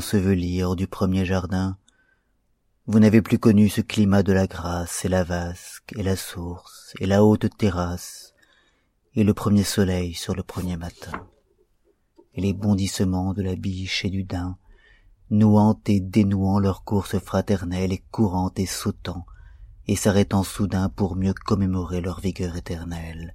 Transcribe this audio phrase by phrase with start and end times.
[0.00, 1.76] ensevelie hors du premier jardin
[2.86, 6.94] vous n'avez plus connu ce climat de la grâce et la vasque et la source
[7.00, 8.32] et la haute terrasse
[9.14, 11.12] et le premier soleil sur le premier matin
[12.34, 14.56] et les bondissements de la biche et du daim
[15.30, 19.24] nouant et dénouant leur course fraternelle et courant et sautant
[19.86, 23.34] et s'arrêtant soudain pour mieux commémorer leur vigueur éternelle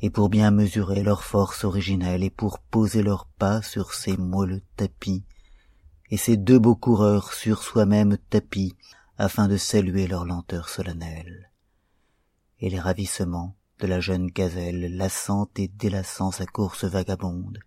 [0.00, 4.62] et pour bien mesurer leur force originelle et pour poser leurs pas sur ces moelleux
[4.76, 5.24] tapis
[6.10, 8.74] et ces deux beaux coureurs sur soi-même tapis
[9.18, 11.50] afin de saluer leur lenteur solennelle.
[12.60, 17.58] Et les ravissements de la jeune gazelle lassant et délassant sa course vagabonde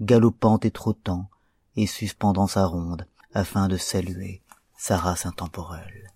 [0.00, 1.28] galopant et trottant
[1.76, 4.42] et suspendant sa ronde afin de saluer
[4.76, 6.10] sa race intemporelle.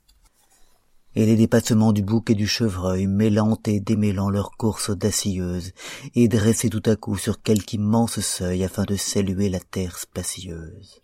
[1.17, 5.73] Et les dépassements du bouc et du chevreuil mêlant et démêlant leur course audacieuse
[6.15, 11.01] et dressés tout à coup sur quelque immense seuil afin de saluer la terre spacieuse.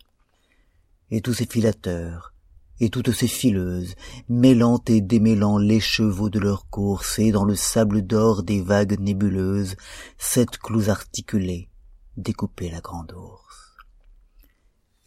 [1.11, 2.33] Et tous ces filateurs
[2.81, 3.95] et toutes ces fileuses
[4.27, 9.75] mêlant et démêlant l'écheveau de leur course et dans le sable d'or des vagues nébuleuses
[10.17, 11.70] sept clous articulés
[12.17, 13.77] découper la grande ours.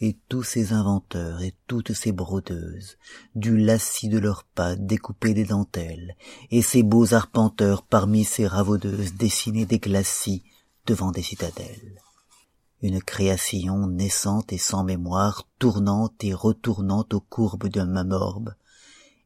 [0.01, 2.99] Et tous ces inventeurs et toutes ces brodeuses
[3.35, 6.17] du lacis de leurs pas découper des dentelles
[6.51, 10.43] et ces beaux arpenteurs parmi ces ravaudeuses dessiner des glacis
[10.87, 12.01] devant des citadelles.
[12.83, 18.55] Une création naissante et sans mémoire tournante et retournante aux courbes d'un même orbe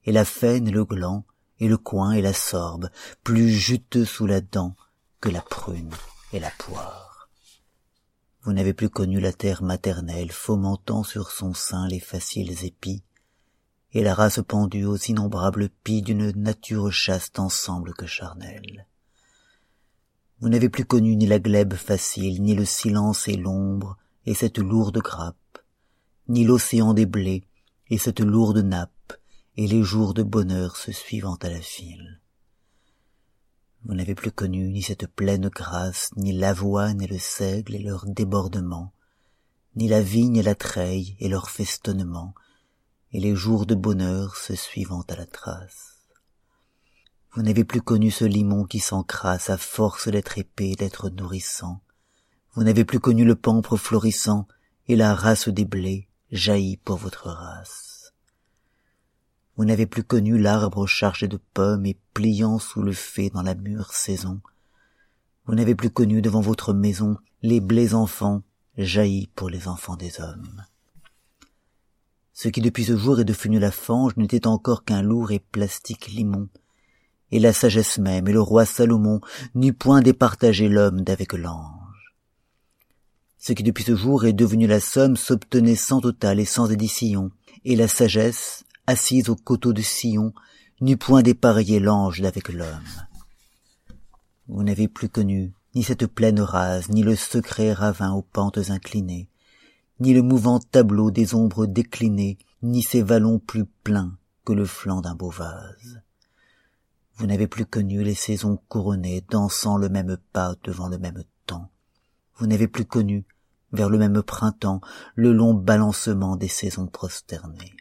[0.05, 1.25] et la faine et le gland
[1.61, 2.91] et le coin et la sorbe
[3.25, 4.77] plus juteux sous la dent
[5.21, 5.91] que la prune
[6.33, 7.08] et la poire
[8.49, 13.03] vous n'avez plus connu la terre maternelle fomentant sur son sein les faciles épis.
[13.93, 18.87] Et la race pendue aux innombrables pis d'une nature chaste ensemble que charnelle.
[20.41, 24.57] Vous n'avez plus connu ni la glèbe facile ni le silence et l'ombre et cette
[24.57, 25.59] lourde grappe
[26.29, 27.45] ni l'océan des blés
[27.91, 29.13] et cette lourde nappe
[29.59, 32.19] et les jours de bonheur se suivant à la file
[33.85, 38.07] vous n'avez plus connu ni cette pleine grâce ni l'avoine et le seigle et leurs
[38.07, 38.93] débordements
[39.77, 42.35] ni la vigne et la treille et leur festonnement
[43.13, 45.99] et les jours de bonheur se suivant à la trace.
[47.33, 51.81] Vous n'avez plus connu ce limon qui s'encrasse à force d'être épais d'être nourrissant.
[52.55, 54.49] Vous n'avez plus connu le pampre florissant
[54.89, 57.98] et la race des blés jaillit pour votre race
[59.59, 63.57] vous n'avez plus connu l'arbre chargé de pommes et pliant sous le fée dans la
[63.57, 64.41] mûre saison.
[65.47, 68.45] Vous n'avez plus connu devant votre maison les blés enfants
[68.77, 70.65] jaillis pour les enfants des hommes.
[72.33, 76.07] Ce qui depuis ce jour est devenu la fange n'était encore qu'un lourd et plastique
[76.07, 76.49] limon.
[77.33, 79.21] Et la sagesse même et le roi salomon
[79.57, 82.15] n'eût point départagé l'homme d'avec l'ange.
[83.39, 87.33] Ce qui depuis ce jour est devenu la somme s'obtenait sans total et sans édition.
[87.65, 90.33] Et la sagesse assise au coteau de sion
[90.81, 92.89] n'eût point dépareillé l'ange d'avec l'homme.
[94.47, 99.29] Vous n'avez plus connu ni cette plaine rase ni le secret ravin aux pentes inclinées
[100.01, 104.17] ni le mouvant tableau des ombres déclinées ni ces vallons plus pleins
[104.47, 106.01] que le flanc d'un beau vase.
[107.17, 111.69] Vous n'avez plus connu les saisons couronnées dansant le même pas devant le même temps.
[112.37, 113.27] Vous n'avez plus connu
[113.73, 114.81] vers le même printemps
[115.15, 117.75] le long balancement des saisons prosternées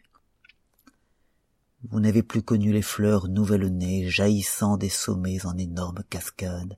[1.90, 6.78] vous n'avez plus connu les fleurs nouvelles-nées jaillissant des sommets en énormes cascades.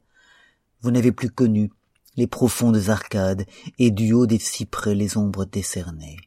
[0.82, 1.72] Vous n'avez plus connu
[2.16, 3.46] les profondes arcades
[3.80, 6.18] et du haut des cyprès les ombres décernées.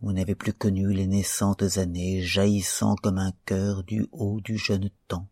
[0.00, 4.88] Vous n'avez plus connu les naissantes années jaillissant comme un cœur du haut du jeune
[5.08, 5.28] temps.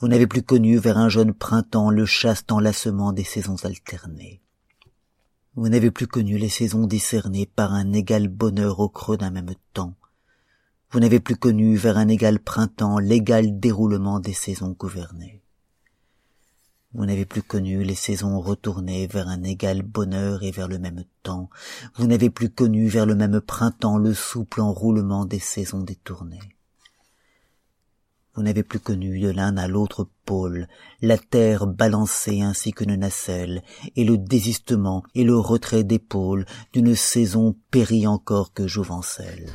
[0.00, 4.40] Vous n'avez plus connu vers un jeune printemps le chaste enlacement des saisons alternées.
[5.54, 9.54] Vous n'avez plus connu les saisons discernées par un égal bonheur au creux d'un même
[9.74, 9.97] temps
[10.90, 15.42] vous n'avez plus connu vers un égal printemps l'égal déroulement des saisons gouvernées.
[16.94, 21.04] Vous n'avez plus connu les saisons retournées vers un égal bonheur et vers le même
[21.22, 21.50] temps.
[21.96, 26.40] Vous n'avez plus connu vers le même printemps le souple enroulement des saisons détournées.
[28.34, 30.68] Vous n'avez plus connu de l'un à l'autre pôle
[31.02, 33.62] la terre balancée ainsi qu'une nacelle
[33.94, 39.50] et le désistement et le retrait d'épaules d'une saison périe encore que jouvencelle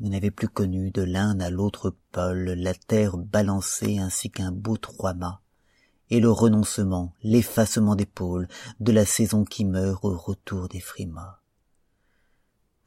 [0.00, 4.76] vous n'avez plus connu de l'un à l'autre pôle la terre balancée ainsi qu'un beau
[4.76, 5.40] trois-mâts
[6.10, 8.48] et le renoncement, l'effacement d'épaules
[8.80, 11.40] de la saison qui meurt au retour des frimas.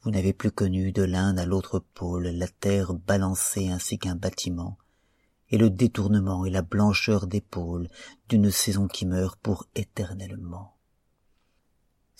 [0.02, 4.76] Vous n'avez plus connu de l'un à l'autre pôle la terre balancée ainsi qu'un bâtiment,
[5.50, 7.88] et le détournement et la blancheur d'épaules
[8.28, 10.71] d'une saison qui meurt pour éternellement.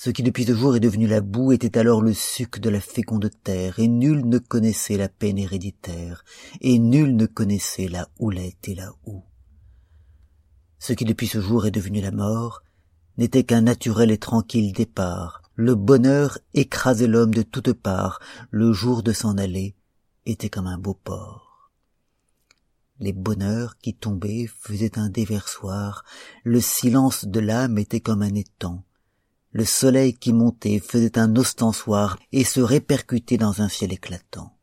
[0.05, 2.81] Ce qui depuis ce jour est devenu la boue était alors le suc de la
[2.81, 6.25] féconde terre, et nul ne connaissait la peine héréditaire,
[6.61, 9.23] et nul ne connaissait la houlette et la houe.
[10.81, 12.65] Ce qui depuis ce jour est devenu la mort
[13.17, 18.19] n'était qu'un naturel et tranquille départ, le bonheur écrasait l'homme de toutes parts,
[18.51, 19.77] le jour de s'en aller
[20.27, 21.71] était comme un beau port.
[22.99, 26.05] Les bonheurs qui tombaient faisaient un déversoir,
[26.43, 28.83] le silence de l'âme était comme un étang,
[29.53, 34.57] le soleil qui montait faisait un ostensoir et se répercutait dans un ciel éclatant.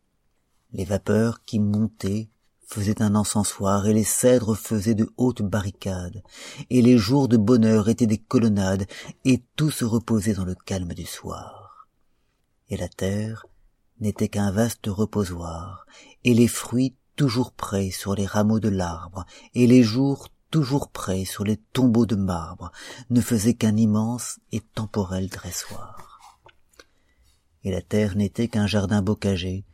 [0.74, 2.30] Les vapeurs qui montaient
[2.66, 6.22] faisait un encensoir et les cèdres faisaient de hautes barricades,
[6.70, 8.86] et les jours de bonheur étaient des colonnades,
[9.26, 11.88] et tout se reposait dans le calme du soir.
[12.70, 13.48] Et la terre
[14.00, 15.88] n'était qu'un vaste reposoir,
[16.24, 19.26] et les fruits toujours prêts sur les rameaux de l'arbre,
[19.56, 22.72] et les jours toujours prêts sur les tombeaux de marbre,
[23.10, 26.20] ne faisaient qu'un immense et temporel dressoir.
[27.64, 29.66] Et la terre n'était qu'un jardin bocager,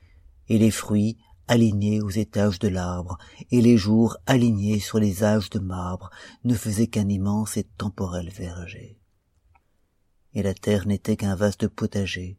[0.50, 1.18] et les fruits
[1.48, 3.18] alignés aux étages de l'arbre,
[3.52, 6.10] et les jours alignés sur les âges de marbre
[6.44, 8.98] ne faisaient qu'un immense et temporel verger.
[10.34, 12.38] Et la terre n'était qu'un vaste potager,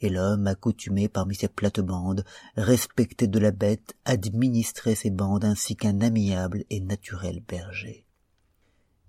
[0.00, 2.24] et l'homme accoutumé parmi ses plates-bandes,
[2.56, 8.06] respecté de la bête, administrait ses bandes ainsi qu'un amiable et naturel berger.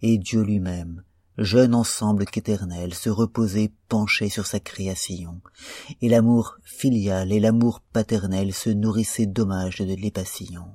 [0.02, 1.04] Et Dieu lui-même,
[1.38, 5.42] jeune ensemble qu'éternel, se reposait penché sur sa création,
[6.02, 10.66] et l'amour filial et l'amour paternel se nourrissaient d'hommages et de l'épassion.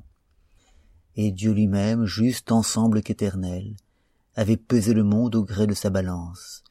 [1.16, 3.74] Et Dieu lui-même, juste ensemble qu'éternel,
[4.34, 6.62] avait pesé le monde au gré de sa balance,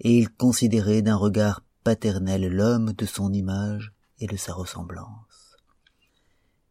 [0.00, 1.62] et il considérait d'un regard
[2.48, 5.56] l'homme de son image et de sa ressemblance.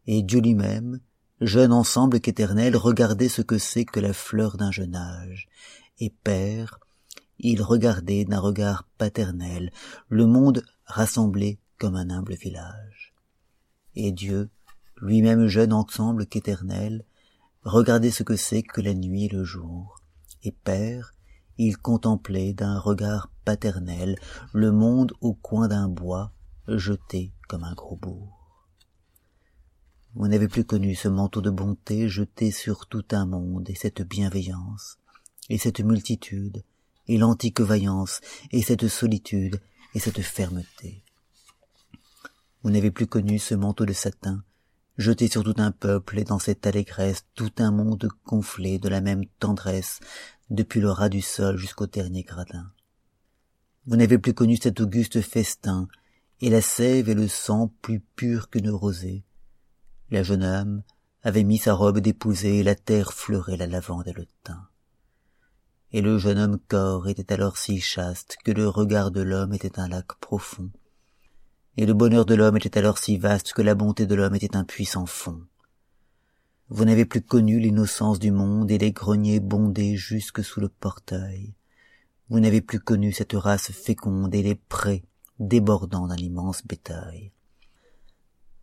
[0.06, 1.00] Et Dieu lui-même,
[1.40, 5.48] jeune ensemble qu'éternel, regardait ce que c'est que la fleur d'un jeune âge,
[5.98, 6.78] et père,
[7.38, 9.70] il regardait d'un regard paternel
[10.08, 13.14] le monde rassemblé comme un humble village.
[13.96, 14.50] Et Dieu,
[15.00, 17.04] lui-même jeune ensemble qu'éternel,
[17.62, 20.00] regardait ce que c'est que la nuit et le jour,
[20.42, 21.13] et père,
[21.58, 24.16] il contemplait d'un regard paternel
[24.52, 26.32] le monde au coin d'un bois,
[26.68, 28.44] jeté comme un gros bourg.
[30.14, 34.02] Vous n'avez plus connu ce manteau de bonté jeté sur tout un monde et cette
[34.02, 34.98] bienveillance,
[35.48, 36.64] et cette multitude,
[37.08, 38.20] et l'antique vaillance,
[38.52, 39.60] et cette solitude,
[39.94, 41.02] et cette fermeté.
[42.62, 44.42] Vous n'avez plus connu ce manteau de satin,
[44.96, 49.00] jeté sur tout un peuple, et dans cette allégresse tout un monde gonflé de la
[49.00, 50.00] même tendresse,
[50.50, 52.70] depuis le ras du sol jusqu'au dernier gradin.
[53.86, 55.88] Vous n'avez plus connu cet auguste festin,
[56.40, 59.24] et la sève et le sang plus purs qu'une rosée.
[60.10, 60.82] La jeune âme
[61.22, 64.66] avait mis sa robe d'épousée, et la terre fleurait la lavande et le thym
[65.94, 69.78] et le jeune homme corps était alors si chaste que le regard de l'homme était
[69.78, 70.68] un lac profond,
[71.76, 74.56] et le bonheur de l'homme était alors si vaste que la bonté de l'homme était
[74.56, 75.42] un puissant fond.
[76.68, 81.54] Vous n'avez plus connu l'innocence du monde et les greniers bondés jusque sous le portail.
[82.30, 85.04] Vous n'avez plus connu cette race féconde et les prés
[85.38, 87.32] débordant d'un immense bétail.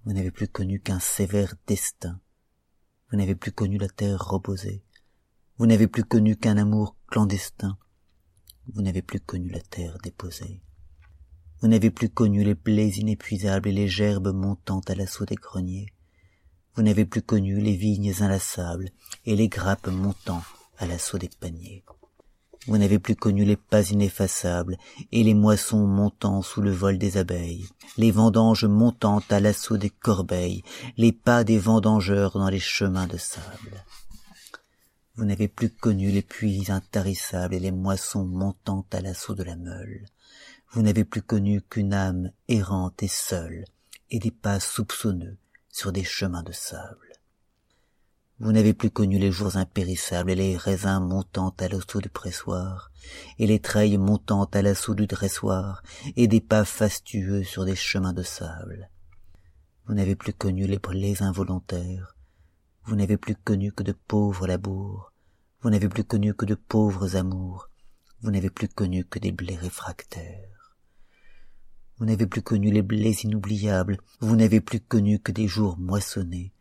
[0.04, 2.20] Vous n'avez plus connu qu'un sévère destin.
[3.12, 4.84] Vous n'avez plus connu la terre reposée.
[5.58, 7.78] Vous n'avez plus connu qu'un amour clandestin.
[8.74, 10.62] Vous n'avez plus connu la terre déposée.
[11.62, 15.94] Vous n'avez plus connu les blés inépuisables et les gerbes montant à l'assaut des greniers.
[16.74, 18.90] Vous n'avez plus connu les vignes inlassables
[19.28, 20.42] et les grappes montant
[20.80, 21.84] à l'assaut des paniers.
[22.66, 24.78] Vous n'avez plus connu les pas ineffaçables
[25.12, 29.92] et les moissons montant sous le vol des abeilles, les vendanges montant à l'assaut des
[29.92, 30.64] corbeilles,
[30.98, 33.86] les pas des vendangeurs dans les chemins de sable.
[35.16, 39.56] Vous n'avez plus connu les puits intarissables et les moissons montant à l'assaut de la
[39.56, 40.08] meule.
[40.74, 43.66] Vous n'avez plus connu qu'une âme errante et seule,
[44.10, 45.38] et des pas soupçonneux
[45.68, 47.12] sur des chemins de sable.
[48.40, 52.90] Vous n'avez plus connu les jours impérissables et les raisins montant à l'assaut du pressoir,
[53.38, 55.84] et les treilles montant à l'assaut du dressoir,
[56.16, 58.90] et des pas fastueux sur des chemins de sable.
[59.88, 62.16] Vous n'avez plus connu les brûlés involontaires,
[62.86, 65.12] vous n'avez plus connu que de pauvres labours,
[65.60, 67.68] vous n'avez plus connu que de pauvres amours,
[68.22, 70.51] vous n'avez plus connu que des blés réfractaires.
[72.02, 76.52] Vous n'avez plus connu les blés inoubliables, vous n'avez plus connu que des jours moissonnés,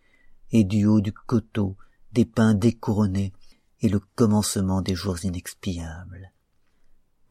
[0.53, 1.79] et du haut du coteau,
[2.13, 3.33] des pins découronnés,
[3.81, 6.35] et le commencement des jours inexpiables.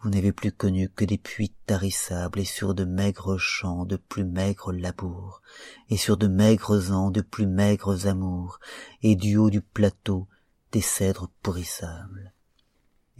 [0.02, 4.26] Vous n'avez plus connu que des puits tarissables et sur de maigres champs de plus
[4.26, 5.44] maigres labours
[5.92, 8.60] et sur de maigres ans de plus maigres amours
[9.04, 10.28] et du haut du plateau
[10.72, 12.34] des cèdres pourrissables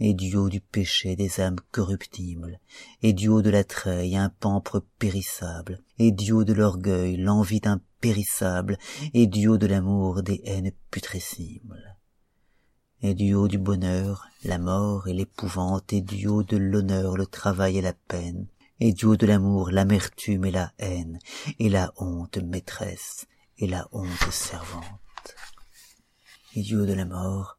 [0.00, 2.58] et du haut du péché des âmes corruptibles
[3.02, 7.60] et du haut de la treille un pampre périssable et du haut de l'orgueil l'envie
[7.60, 8.78] d'impérissable
[9.14, 11.96] et du haut de l'amour des haines putrescibles
[13.02, 17.26] et du haut du bonheur la mort et l'épouvante et du haut de l'honneur le
[17.26, 18.46] travail et la peine
[18.80, 21.18] et du haut de l'amour l'amertume et la haine
[21.58, 23.26] et la honte maîtresse
[23.60, 24.84] et la honte servante.
[26.56, 27.58] Et du haut de la mort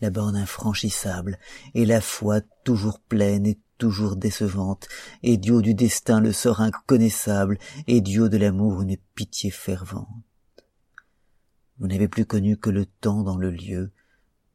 [0.00, 1.38] la borne infranchissable
[1.74, 4.88] et la foi toujours pleine et toujours décevante
[5.22, 10.06] et haut du destin le sort inconnaissable et haut de l'amour une pitié fervente.
[11.78, 13.92] Vous n'avez plus connu que le temps dans le lieu.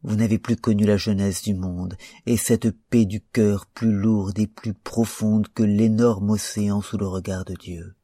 [0.03, 1.95] Vous n'avez plus connu la jeunesse du monde
[2.25, 7.05] et cette paix du cœur plus lourde et plus profonde que l'énorme océan sous le
[7.05, 7.95] regard de dieu.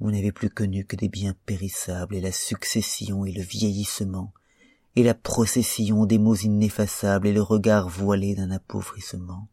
[0.00, 4.32] Vous n'avez plus connu que des biens périssables et la succession et le vieillissement
[4.96, 9.48] et la procession des mots ineffaçables et le regard voilé d'un appauvrissement.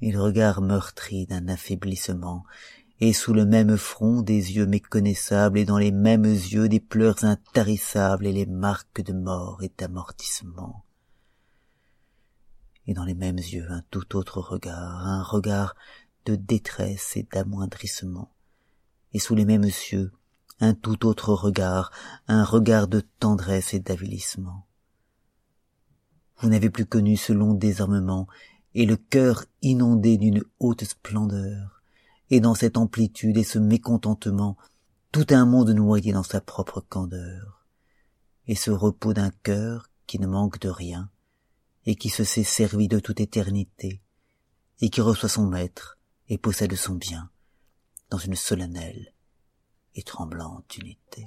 [0.00, 2.44] Et le regard meurtri d'un affaiblissement.
[2.98, 7.24] Et sous le même front des yeux méconnaissables et dans les mêmes yeux des pleurs
[7.24, 10.84] intarissables et les marques de mort et d'amortissement.
[12.86, 15.76] Et dans les mêmes yeux un tout autre regard un regard
[16.24, 18.32] de détresse et d'amoindrissement.
[19.12, 20.12] Et sous les mêmes yeux
[20.60, 21.90] un tout autre regard
[22.28, 24.66] un regard de tendresse et d'avilissement.
[26.38, 28.26] Vous n'avez plus connu ce long désarmement
[28.74, 31.82] et le cœur inondé d'une haute splendeur.
[32.28, 34.56] Et dans cette amplitude et ce mécontentement
[35.12, 37.66] tout un monde noyé dans sa propre candeur.
[38.48, 41.10] Et ce repos d'un cœur qui ne manque de rien
[41.86, 44.02] et qui se sait servi de toute éternité
[44.80, 45.98] et qui reçoit son maître
[46.28, 47.30] et possède son bien
[48.10, 49.14] dans une solennelle
[49.96, 51.24] et tremblante unité